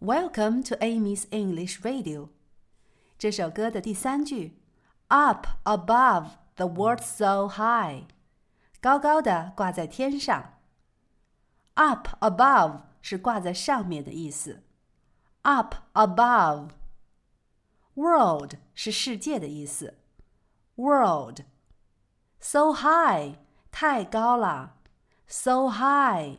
[0.00, 2.28] Welcome to Amy's English Radio。
[3.18, 4.56] 这首歌的第三句，
[5.08, 8.04] Up above the world so high，
[8.80, 10.54] 高高的挂在天上。
[11.74, 14.62] Up above 是挂在上面的意思。
[15.42, 19.98] Up above。World 是世界的意思。
[20.76, 23.36] World。So high
[23.70, 24.76] 太高了。
[25.26, 26.38] So high。